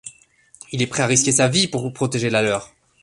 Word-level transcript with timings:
Il 0.71 0.81
est 0.81 0.87
prêt 0.87 1.03
à 1.03 1.05
risquer 1.05 1.31
sa 1.31 1.47
vie 1.47 1.67
pour 1.67 1.93
protéger 1.93 2.31
la 2.31 2.41
leur. 2.41 2.73